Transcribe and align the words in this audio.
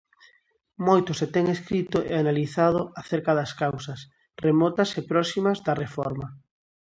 Moito 0.87 1.11
se 1.19 1.27
ten 1.33 1.45
escrito 1.55 1.97
e 2.11 2.13
analizado 2.17 2.81
acerca 3.01 3.31
das 3.39 3.51
causas, 3.61 3.99
remotas 4.45 4.89
e 4.99 5.01
próximas, 5.11 5.57
da 5.65 5.77
Reforma. 5.83 6.27